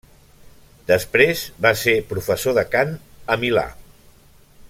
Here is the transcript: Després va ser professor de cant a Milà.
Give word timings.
Després 0.91 1.43
va 1.65 1.73
ser 1.83 1.95
professor 2.15 2.57
de 2.61 2.65
cant 2.77 2.97
a 3.35 3.39
Milà. 3.45 3.67